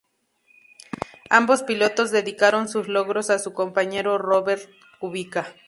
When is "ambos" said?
1.29-1.61